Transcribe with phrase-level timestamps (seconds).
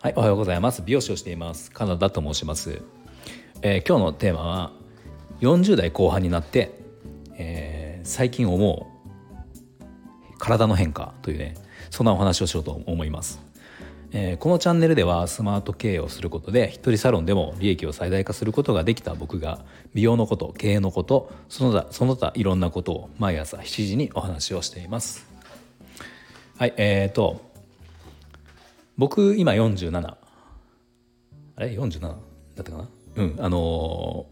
[0.00, 0.82] はい、おはようございます。
[0.82, 1.70] 美容師をしています。
[1.70, 2.80] カナダと申します。
[3.60, 4.72] えー、今日のテーマは
[5.40, 6.80] 40代後半になって、
[7.34, 8.88] えー、最近思
[9.82, 9.84] う
[10.38, 11.52] 体の変化というね、
[11.90, 13.38] そんなお話をしようと思います。
[14.12, 19.64] えー、このチャンネルではスマート経営をすることで一人サロンでも利益を最大化することができた僕が
[19.94, 25.26] 美容のこと経営のことその他その他いろんなことを毎朝7時にお話をしています。
[26.58, 27.44] はいえーと
[28.96, 30.16] 僕今47あ
[31.58, 32.16] れ？47だっ
[32.54, 32.88] たかな？
[33.16, 34.26] うんあの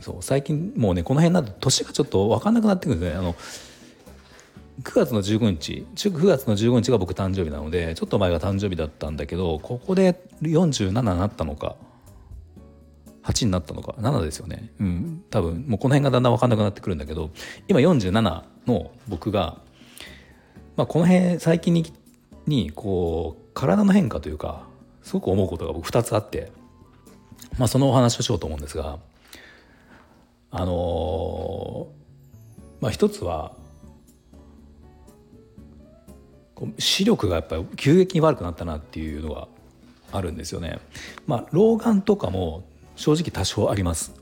[0.00, 3.18] ー、そう最近もうねこの辺など年がちょっと分かんなくなってくるんですね。
[3.18, 3.36] あの
[4.82, 11.76] 9月の15日9月の15日が僕誕生日なのでちょっと前が誕生日だったんだけどここで47になったのか
[13.26, 14.70] 8になったのか7ですよね。
[14.78, 15.24] うん。
[15.30, 17.30] 多分もうこの辺がだんだん分かんなくなってくるんだけど
[17.66, 19.58] 今47の僕が、
[20.76, 21.92] まあ、この辺最近に
[22.46, 24.66] にこう体の変化というか
[25.02, 26.52] すごく思うことが僕2つあって、
[27.58, 28.98] まあ、そのお話をしようと思うんですが
[30.52, 33.52] あのー、まあ一つは
[36.78, 39.48] 視力がやっぱり急激に悪くなったなっていうのが
[40.12, 40.78] あるんですよね。
[41.26, 44.12] まあ老眼とかも正直多少あります。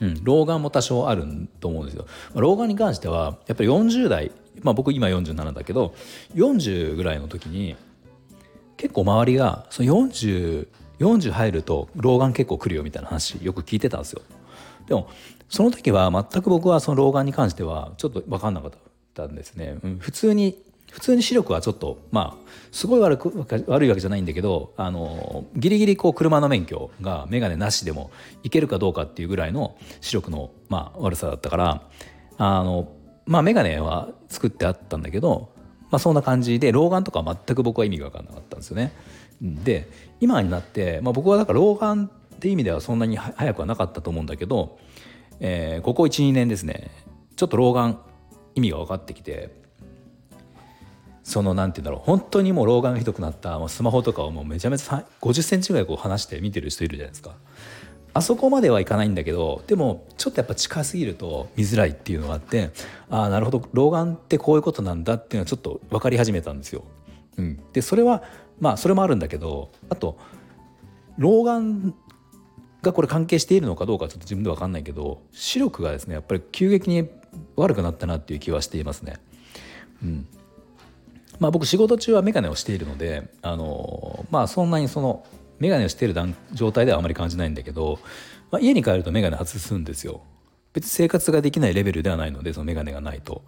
[0.00, 1.24] うん、老眼も多少ある
[1.60, 2.06] と思うんですよ。
[2.34, 4.30] まあ、老眼に関してはやっぱり40代、
[4.62, 5.94] まあ、僕今47だけど
[6.34, 7.76] 40ぐらいの時に
[8.76, 10.68] 結構周りがその 40,
[11.00, 14.22] 40入ると老眼結構来るよみたいな話よく聞いてたんですよ。
[14.86, 15.08] でも
[15.48, 18.87] その時は全く僕はその老眼に関してはちょっと分かんなかった。
[19.24, 28.10] ったんですね、うん、普通に普通に視力はちょっとまあすごい悪く悪いわけじゃないんだけどあのギリギリこう車の免許が眼鏡なしでも
[28.42, 31.82] いけるかどうかっていうぐらいの視力の、まあ、悪さだったから
[32.38, 32.90] あの
[33.26, 35.50] まあ眼鏡は作ってあったんだけど、
[35.90, 38.92] まあ、そんな感じで老眼とか全く僕は意味が分かんなかったんですよね。
[39.42, 39.88] で
[40.20, 44.78] 今になって、まあ、僕はだから老眼って意味ではそんなに早くはなかったと思うんだけど、
[45.38, 46.90] えー、ここ12年ですね
[47.36, 48.00] ちょっと老眼
[48.58, 49.50] 意味が分かってきて
[51.22, 57.34] そのなんて言うんだろう本当にもう老眼がひどくなったもうスマホとかをもうめちゃめちゃ50センチぐらいこう離して見てる人いるじゃないですか
[58.14, 62.70] あそこまではいかないんだけどでもちょっとやっぱ近すぎると見づらいっていうのがあって
[63.10, 66.84] ああなるほど老眼ってこういうことなんだっていうのはちょっと分かり始めたんですよ。
[67.36, 68.22] うん、でそれは
[68.58, 70.18] まあそれもあるんだけどあと
[71.18, 71.94] 老眼
[72.82, 77.08] がこれ関係しているのかどうかちょっと自分で分かんないけど視力がですねやっぱり急激に
[77.56, 79.16] 悪くなったなっていう気はしていますね。
[80.02, 80.26] うん
[81.38, 85.24] まあ、僕仕事中は眼鏡をしているのであのまあそんなにその
[85.60, 86.14] 眼鏡をしている
[86.52, 87.98] 状態ではあまり感じないんだけど、
[88.50, 90.20] まあ、家に帰ると眼鏡外すんですよ。
[90.72, 93.42] 別に生活ができないレベルではないのでその眼鏡がないと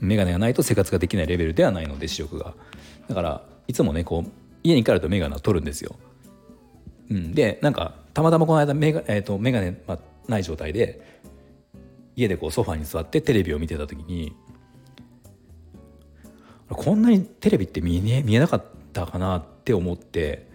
[0.00, 2.54] 眼鏡がないと生活ができないレベルではないので視力が
[3.08, 4.30] だからいつもねこう
[4.62, 5.96] 家に帰ると眼鏡を取るんですよ。
[7.10, 9.98] うん、でなんかたまたまこの間眼鏡,、えーと、眼鏡、まあ、
[10.28, 11.20] ない状態で
[12.18, 14.34] 家でこうソファに座ってテレビを見てた時に
[16.68, 20.48] こんなにテレビって見え見えなかったかなって思って、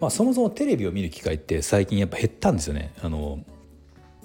[0.00, 2.92] まあ、そもそもテレビを見る機会って最近やっぱ減ったんですよね。
[3.02, 3.44] あの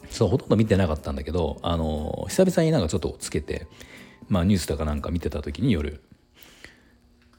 [0.09, 3.67] そうほとんど見てなかったんだけどあの久々になんかちょっとつけて、
[4.27, 6.01] まあ、ニュースとかなんか見てた時に夜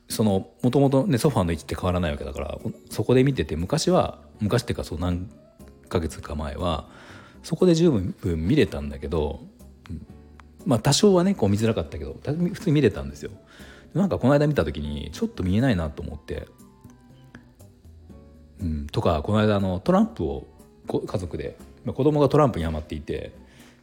[0.08, 2.58] そのもともとねソファーの位置って変わらないわけだから
[2.88, 5.30] そこで見てて昔は昔っていうかそう何
[5.90, 6.88] ヶ月か前は
[7.42, 9.40] そこで十分見れたんだけど、
[10.64, 13.30] まあ多少はねこう見づらかったけど普通に見れたんですよ。
[13.94, 16.48] なんかこの間見た時にちょっと見えないなと思って、
[18.60, 20.46] うん、とかこの間のトランプを
[20.88, 23.32] 家族で、まあ、子供がトランプにはまっていて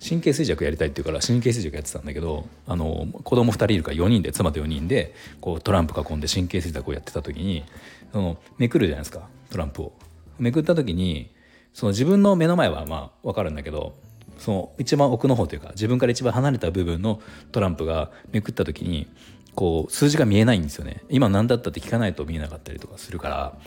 [0.04, 7.64] 神経衰弱やりたいって言うから神経衰弱やってたんだけどあの子供2人いるから4人で妻と4人でこうトランプ囲んで神経衰弱をやってた時に
[8.12, 9.94] そのめくるじゃないですかトランプを。
[10.40, 11.30] めくった時に
[11.80, 13.94] その自分の目の前はまあ分かるんだけど
[14.38, 17.22] その一番奥の方というか自分から一番離れた部分の
[17.54, 19.08] トランプがめくった時に
[19.56, 23.58] こう数字が見えないんですよね今何だったって聞かないと見えなかったりとかするか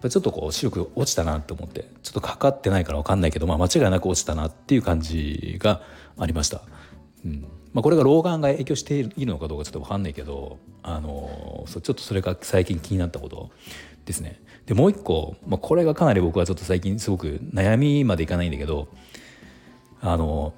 [0.00, 5.82] らちょっとこう視力落ちたなと思ってちょっとかかってないから分かんないけど、まあ、間違いなく落ちたなっていう感じが
[6.18, 6.62] ありました。
[7.24, 13.50] うんまあ、これが老眼が影響しているのかどうかちょっと分かんないけど、あのー、ちょっとそれが最近気になったこと
[14.04, 14.40] ですね。
[14.68, 18.88] でもう一個、まあ、これがかなり僕はちょっと最近すごく悩みまでいかないんだけど
[20.02, 20.52] あの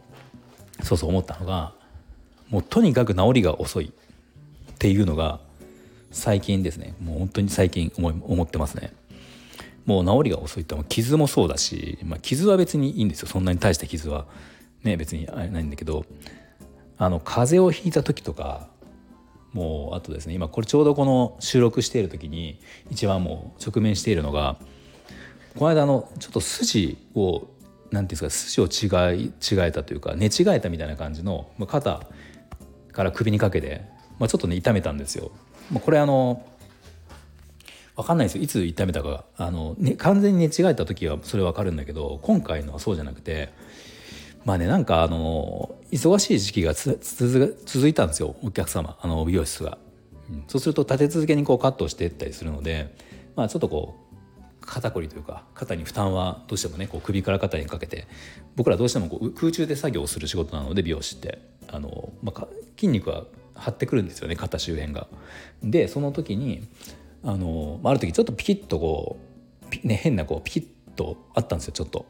[0.83, 1.73] そうそう思ったのが
[2.49, 3.93] もうとにかく治りが遅い
[4.73, 5.39] っていうのが
[6.11, 8.93] 最近ですねもう本当に最近思い思ってますね。
[9.87, 14.27] もう治りが遅いって傷もそうだし、まあ、傷は別にいいんですよそんなに大した傷は
[14.83, 16.05] ね別にあれないんだけど
[16.99, 18.69] あの風邪をひいた時とか
[19.53, 22.61] もうあとですね今これちょうどこの収録している時に
[22.91, 24.57] 一番もう直面しているのが
[25.57, 27.49] この間のちょっと筋を
[27.91, 32.07] 何ていうんですか筋を違い違えたというか寝違えたみたいな感じの肩
[32.93, 33.83] から首にかけて、
[34.19, 35.33] まあ、ちょっとね痛めたんですよ。
[35.73, 36.45] まあ、これあの
[37.97, 43.53] 分かんないですよいつ痛めたかあの、ね、完全に寝違えた時はそれ分かるんだけど今回のはそうじゃなくて
[44.45, 49.79] まあねなんかあの忙しい時期が続いたんですよお客様あの美容室が、
[50.31, 52.95] うん、そうすると立て続けにこうカットしていったりするので
[53.37, 54.11] まあちょっとこう
[54.61, 58.07] 肩こりというか肩に負担はどうしてもねこう首から肩にかけて
[58.57, 61.39] 僕らどうしてもこう空中で作業をする仕事なので美容師って
[61.69, 62.47] あの、まあ、
[62.77, 65.07] 筋肉は張ってくるんですよね肩周辺が。
[65.63, 66.67] でその時に
[67.23, 69.19] あのある時ちょっとピキッとこ
[69.85, 72.07] う、ね、変なこうピキッとあったんですよちょっと。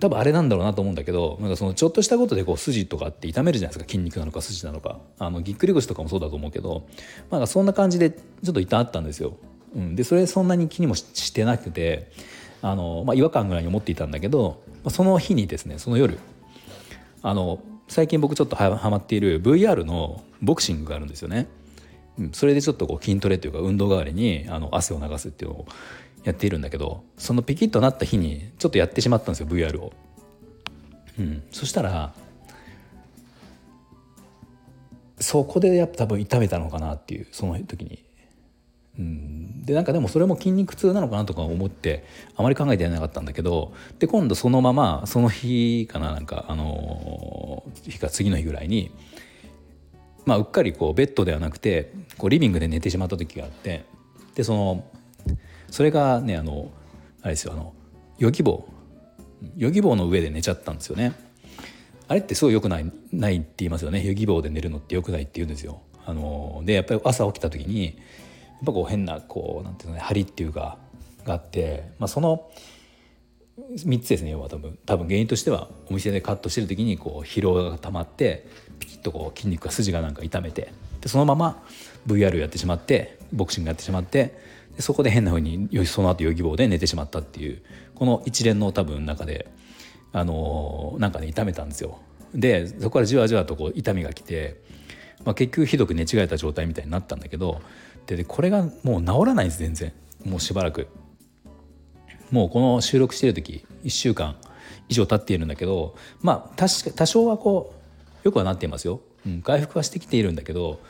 [0.00, 6.86] 多分あれなんだろうなと思うんだけどなんかそのちょっとしたことでこう筋とかって痛めるじゃないですか筋肉なのか筋なのかあのぎっくり腰とかもそうだと思うけど、
[7.30, 9.36] まあ、そんな感じでちょっと痛あったんですよ。
[9.74, 12.10] うん、でそれそんなに気にもしてなくて
[12.62, 16.18] あの、まあ、違和感ぐらいに思っていたんだけど、まあ、その日にですねその夜
[17.22, 21.48] あの最近僕ちょっとはまっている VR のボクシングがあるんですよね。
[22.32, 25.66] それでちょっとこう筋トレというか運動代わりにあの汗を流すっていうのを
[26.24, 29.92] やっているんだけどそのピキッとなった日にちょっとやってしまったんですよ VR を。
[31.18, 32.12] うん、そしたら
[35.20, 38.02] そこでやっぱ多分痛めたのかなっていうその時に。
[38.96, 42.04] うん、でなんかでもそれも筋肉痛なのかなとか思って
[42.36, 48.92] あまり考えてなかったんだけどで今度そのままその日かななんかあの日か次の日ぐらいに
[50.26, 53.84] まあ、うっかりこうベッドではなくてこうリビングで寝てしまった時があって
[54.34, 54.84] でその
[55.70, 56.70] それがねあの
[57.22, 57.74] あれですよあの
[58.18, 58.74] ヨギボー
[59.56, 61.12] ヨギボーの上で寝ちゃったんですよね。
[62.06, 64.06] あれってすごい良くないないって言いますよね。
[64.06, 65.80] ヨギボーで寝るのって良くないって言うんですよ。
[66.06, 67.94] あのでやっぱり朝起きた時にやっ
[68.66, 70.78] ぱこう変なこうなんていうのね張りっていうか
[71.24, 72.50] があって、まあ、その
[73.58, 74.78] 3つですね要は多分。
[74.84, 78.46] 多分原因としてはお店でカットしてる時にこう疲労が溜まって
[78.78, 81.62] ピキッとこう筋肉が筋がなんか痛めてでそのまま
[82.06, 84.38] VR やってしまってボクシングやってしまって
[84.76, 87.62] でそこで変な風にその後ヨギ棒で寝てしまったっていう
[87.94, 89.48] この一連の多分中で
[90.12, 91.98] あのー、なんかね痛めたんですよ。
[92.34, 94.60] でそこからじわじわとこう痛みが来て、
[95.24, 97.60] まあ、結局ひどく寝違えた状態みたいになったんだけど
[98.06, 99.92] でこれがもう治らないんです全然
[100.24, 100.88] もうしばらく。
[102.30, 104.36] もうこの収録してる時1週間
[104.88, 107.74] 以上経っているんだけどまあ確か多少はこ
[108.24, 110.80] うよくはなっていますよ、うん、回復はしてきているんだけど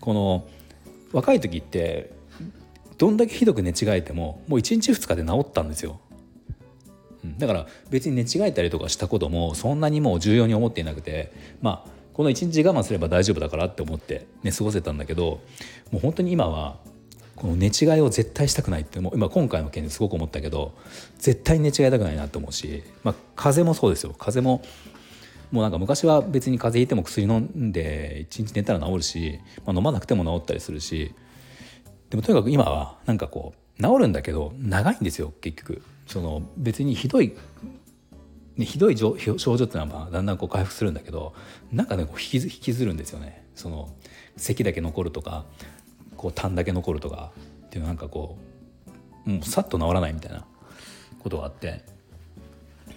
[0.00, 0.48] この
[1.12, 2.12] 若い時って
[2.98, 6.00] どんだけひどく寝違えてももう1日2日で治ったんですよ、
[7.38, 15.40] だから別に寝違えたりとかしたこともそんなにもう重要に思っていなくてまあこの1日我慢すれば大丈夫だからって思って、ね、過ごせたんだけど
[15.92, 16.78] もう本当に今は
[17.36, 19.12] この寝違いを絶対したくないってもう。
[19.14, 20.74] 今今回の件ですごく思ったけど
[21.18, 24.14] 絶対寝違いたくないなと思うし、まあ、風邪もそうですよ。
[24.18, 24.62] 風邪も
[25.52, 31.14] もうなんか昔は別に風邪ひいても薬飲んで1日寝たら治るし、まあ、飲まなくても治ったりするし
[32.10, 35.82] でもとにかく今はなんかこう治るんだけど長いんですよ結局。
[36.06, 37.36] その別にひどい、
[38.56, 41.34] ね、ひどい症状っていうのはまあだんだんこう回復するんだけど
[41.70, 43.44] なんかねこう引き引きずるんですよね。
[43.54, 43.90] その
[44.36, 45.44] 咳だけ残るとか
[46.16, 47.32] こう痰だけ残るとか
[47.66, 48.38] っていうなんかこ
[49.26, 50.44] うもうさっと治らないみたいな
[51.18, 51.84] ことがあって。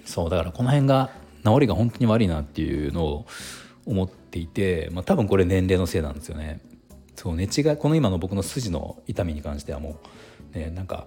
[0.06, 1.10] そうだからこの辺が
[1.46, 3.26] 治りが本当に悪いなっていうのを
[3.86, 6.60] 思っていて、まあ、多分これ年齢のせいなんですよね。
[7.22, 9.98] そう寝違いこの今の僕の筋の痛みに関してはも
[10.54, 11.06] うねなんか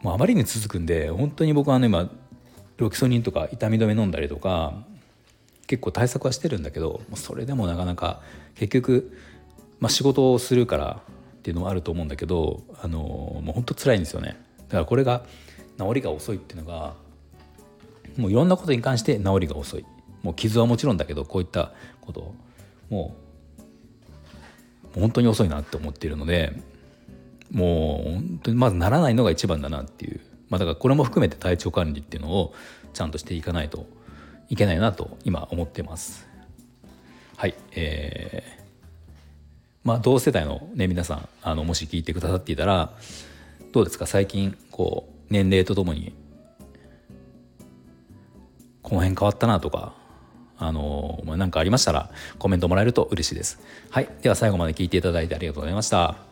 [0.00, 2.10] もうあまりに続くんで本当に僕はね今
[2.78, 4.82] ロキソニンとか痛み止め飲んだりとか
[5.66, 8.20] 結構対策はしてるんだけどそれでもなかなか
[8.54, 9.12] 結局
[9.80, 11.02] まあ、仕事をするから
[11.38, 14.36] っていうのもあると思うんだけどあのもう本当辛いんですよね。
[14.68, 15.24] だからこれが
[15.78, 16.94] 治りが遅いっていうのが
[18.16, 19.84] もういろんなことに関して治りが遅い。
[20.22, 22.34] もう傷はもちろんだけどこういったこと
[22.90, 23.27] もう
[24.94, 26.52] 本当に遅いなって思っているので
[27.50, 32.54] もう本当にまずならないのが一番だなっていう、まあ、だからこれも含めて体調管理っていうのを
[32.92, 33.86] ちゃんとしていかないと
[34.48, 36.26] いけないなと今思ってます。
[37.36, 38.58] はい、えー
[39.84, 42.92] まあ、同世代の、ね、皆さんあのもし聞いてくださっていたら
[43.72, 44.06] どうですか？
[44.06, 46.14] 最近こう年齢とともに
[48.82, 49.94] この辺変わったなとか
[50.58, 53.60] あの何かありましたらコメントもらえると嬉しいです。
[53.90, 56.27] はい、では最後まで聞いていただいてありがとうございました。